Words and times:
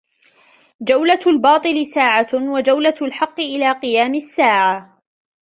جولة 0.81 1.19
الباطل 1.27 1.85
ساعة 1.85 2.27
وجولة 2.33 2.93
الحق 3.01 3.39
إلى 3.39 3.71
قيام 3.71 4.15
الساعة 4.15 4.99